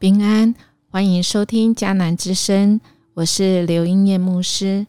[0.00, 0.54] 平安，
[0.88, 2.80] 欢迎收听迦南之声，
[3.12, 4.86] 我是刘英念牧师。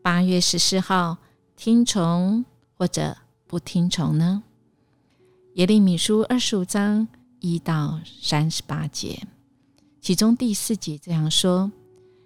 [0.00, 1.18] 八月十四号，
[1.54, 3.14] 听从或者
[3.46, 4.42] 不听从呢？
[5.56, 7.06] 耶利米书二十五章
[7.40, 9.24] 一到三十八节，
[10.00, 11.70] 其中第四节这样说：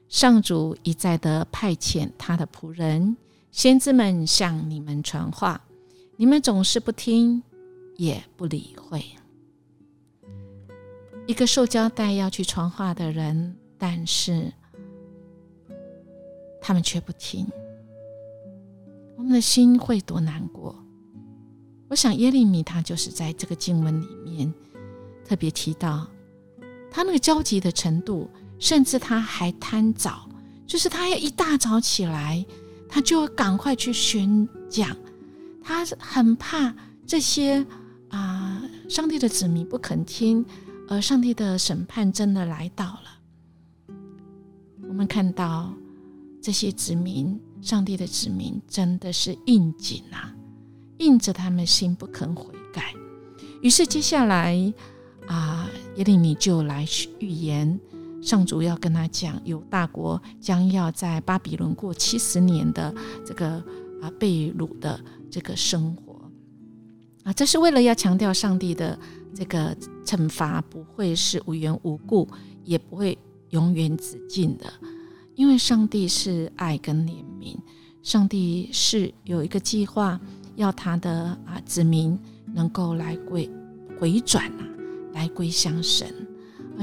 [0.09, 3.16] 上主一再的派遣他的仆人
[3.51, 5.60] 先知们向你们传话，
[6.15, 7.43] 你们总是不听，
[7.96, 9.05] 也不理会。
[11.28, 14.50] 一个受交代要去传话的人，但是
[16.59, 17.46] 他们却不听，
[19.14, 20.74] 我们的心会多难过。
[21.91, 24.51] 我想耶利米他就是在这个经文里面
[25.23, 26.09] 特别提到
[26.91, 30.26] 他那个焦急的程度，甚至他还贪早，
[30.66, 32.42] 就是他要一大早起来，
[32.88, 34.96] 他就赶快去宣讲，
[35.63, 36.74] 他很怕
[37.07, 37.66] 这些
[38.09, 40.42] 啊上帝的子民不肯听。
[40.91, 43.95] 而上帝的审判真的来到了，
[44.89, 45.71] 我们看到
[46.41, 50.35] 这些子民，上帝的子民真的是应景啊，
[50.97, 52.95] 应着他们心不肯悔改。
[53.61, 54.73] 于是接下来
[55.27, 56.87] 啊，耶利米就来
[57.19, 57.79] 预言，
[58.23, 62.95] 上主要跟他讲，有大国将要在巴比伦过七十年的
[63.27, 63.63] 这个
[64.00, 64.99] 啊被掳的
[65.31, 66.19] 这个生活
[67.25, 68.99] 啊，这是为了要强调上帝的。
[69.34, 72.26] 这个惩罚不会是无缘无故，
[72.65, 73.16] 也不会
[73.50, 74.65] 永远止境的，
[75.34, 77.56] 因为上帝是爱跟怜悯，
[78.03, 80.20] 上帝是有一个计划，
[80.56, 82.19] 要他的啊子民
[82.54, 83.48] 能够来归
[83.98, 84.69] 回转啊，
[85.12, 86.28] 来归向神。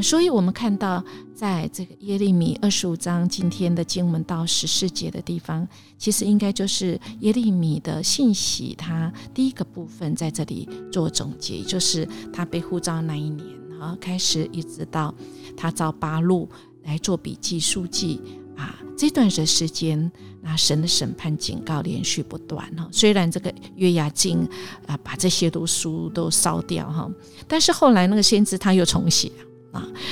[0.02, 13.48] 所以，我们看到，在这个耶利米二十五章今天的经文到十四节的地方，其实应该就是耶利米的信息，他第一个部分在这里做总结，就是他被呼召那一年
[13.80, 15.14] 啊开始，一直到
[15.56, 16.50] 他找八路
[16.84, 18.22] 来做笔记书记
[18.56, 22.88] 啊这段的时间，那神的审判警告连续不断哈。
[22.92, 24.48] 虽然这个约雅敬
[24.86, 27.10] 啊把这些都书都烧掉哈，
[27.48, 29.32] 但是后来那个先知他又重写。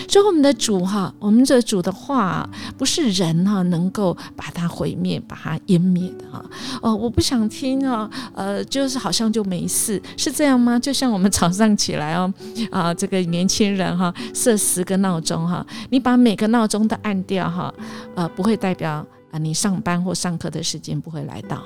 [0.07, 6.43] 所以我们的主哈，我们这主的话不是人哈能够把它毁灭、把它湮灭的哈。
[6.81, 10.77] 哦，我不想听哦，呃，就是好像就没事，是这样吗？
[10.79, 12.33] 就像我们早上起来哦，
[12.71, 17.73] 啊，这个年轻人哈设十个闹钟哈，你把每个闹钟都按掉哈，
[18.15, 21.61] 呃，不会代表啊你上班或上课的时间不会来到，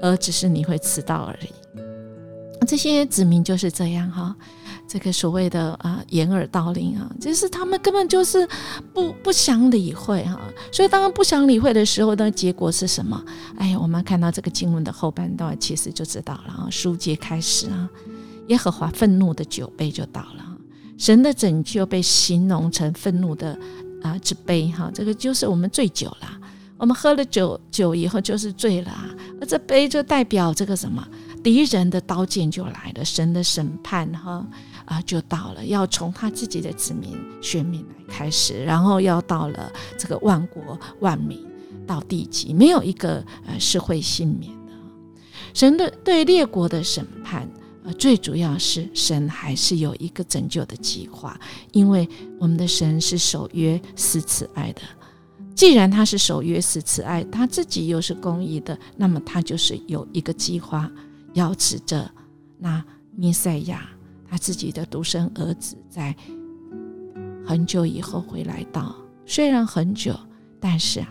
[0.00, 1.48] 而只是你会迟到而已。
[2.66, 4.34] 这些子民就是这样哈。
[4.88, 8.48] 这个所谓的啊掩耳盗铃啊，就是他们根本就是
[8.94, 10.40] 不不想理会哈，
[10.72, 13.22] 所以当然不想理会的时候，那结果是什么？
[13.58, 16.68] 哎呀，我们看到这个经文的后半段，其实就知道了啊。
[16.70, 17.86] 书接开始啊，
[18.46, 20.56] 耶和华愤怒的酒杯就倒了，
[20.96, 23.58] 神的拯救被形容成愤怒的
[24.02, 26.40] 啊之杯哈，这个就是我们醉酒了，
[26.78, 31.06] 我们喝了酒酒以后就是醉了啊，而这杯就代表这个什么？
[31.40, 34.44] 敌人的刀剑就来了，神的审判哈。
[34.88, 41.46] 啊，就到了要从他自己的子民、选民来开始，然后要到了这个万国万民
[41.86, 44.72] 到地极，没有一个呃是会幸免的。
[45.52, 47.46] 神的对列国的审判，
[47.84, 51.38] 呃，最主要是神还是有一个拯救的计划，
[51.72, 54.80] 因为我们的神是守约、施慈爱的。
[55.54, 60.90] 既然他是守约、施慈爱，他自己又是公义的，那么他就是有一个计划，
[61.34, 62.10] 要指着
[62.58, 62.82] 那
[63.14, 63.86] 弥赛亚。
[64.30, 66.14] 他自己的独生儿子在
[67.44, 68.94] 很久以后会来到，
[69.24, 70.14] 虽然很久，
[70.60, 71.08] 但是啊，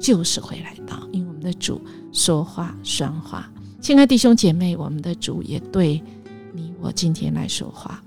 [0.00, 1.08] 就是会来到。
[1.12, 1.80] 因为我们的主
[2.12, 6.02] 说话算话，亲爱弟兄姐妹，我们的主也对
[6.52, 8.02] 你我今天来说话。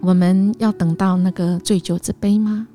[0.00, 2.66] 我们要等到那个醉酒之杯吗？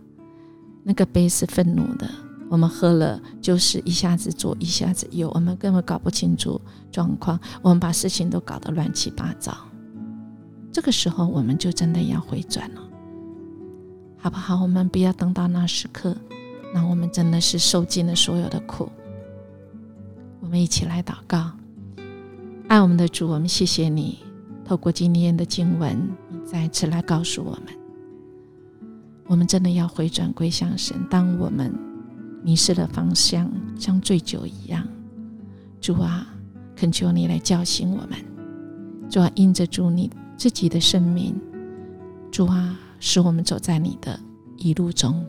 [0.83, 2.09] 那个杯是愤怒的，
[2.49, 6.59] 我们喝了就是一下子左一下子右，我们根本搞不清楚
[6.91, 9.55] 状况，我们把事情都搞得乱七八糟。
[10.71, 12.81] 这个时候，我们就真的要回转了，
[14.17, 14.61] 好不好？
[14.61, 16.15] 我们不要等到那时刻，
[16.73, 18.89] 那我们真的是受尽了所有的苦。
[20.39, 21.51] 我们一起来祷告，
[22.67, 24.19] 爱我们的主，我们谢谢你，
[24.63, 25.97] 透过今天的经文，
[26.29, 27.63] 你再次来告诉我们，
[29.25, 30.95] 我们真的要回转归向神。
[31.09, 31.73] 当我们
[32.47, 34.87] 迷失了方向，像醉酒一样，
[35.81, 36.25] 主啊，
[36.77, 38.17] 恳求你来叫醒我们。
[39.09, 40.09] 主啊，因着主你。
[40.37, 41.35] 自己的生命，
[42.31, 44.19] 主啊，使我们走在你的
[44.55, 45.25] 一路中，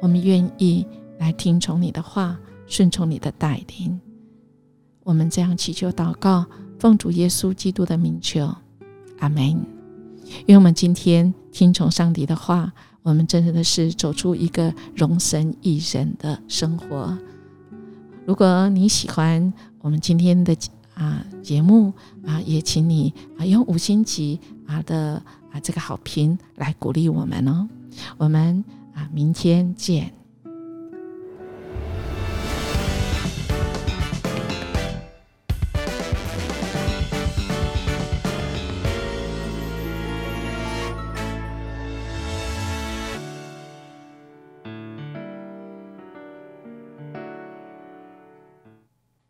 [0.00, 0.86] 我们愿意
[1.18, 2.38] 来听从你的话，
[2.68, 4.00] 顺从你的带领。
[5.02, 6.46] 我们这样祈求祷告，
[6.78, 8.54] 奉主耶稣基督的名求，
[9.18, 9.60] 阿门。
[10.46, 12.72] 愿我们今天听从上帝的话，
[13.06, 17.16] 我们真正的是走出一个容身一人的生活。
[18.26, 20.56] 如果你喜欢我们今天的
[20.94, 21.92] 啊节目
[22.26, 25.22] 啊，也请你啊用五星级啊的
[25.52, 27.68] 啊这个好评来鼓励我们哦。
[28.18, 30.12] 我们啊明天见。